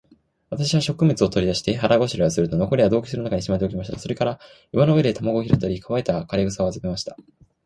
[0.49, 3.99] 私は食物を取り出して、腹ごしらえをすると、残りは洞穴の中にしまっておきました。
[3.99, 4.39] それから
[4.71, 7.15] 岩の上で卵を拾ったり、乾いた枯草を集めました。